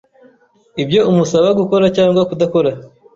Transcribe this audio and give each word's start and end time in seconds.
ibyo 0.83 0.99
umusaba 1.11 1.47
gukora 1.59 1.85
cyangwa 1.97 2.21
kudakora 2.29 2.71